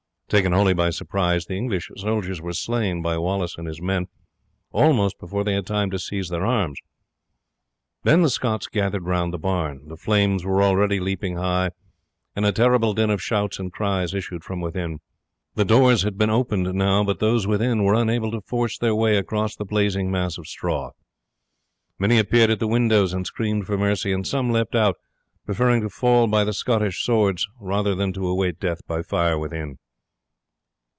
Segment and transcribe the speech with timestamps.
[0.33, 4.07] Taken wholly by surprise the English soldiers were slain by Wallace and his men
[4.71, 6.79] almost before they had time to seize their arms.
[8.03, 9.89] Then the Scots gathered round the barn.
[9.89, 11.69] The flames were already leaping up high,
[12.33, 14.99] and a terrible din of shouts and cries issued from within.
[15.55, 19.17] The doors had been opened now, but those within were unable to force their way
[19.17, 20.91] across the blazing mass of straw.
[21.99, 24.95] Many appeared at the windows and screamed for mercy, and some leapt out,
[25.45, 29.77] preferring to fall by the Scottish swords rather than to await death by fire within.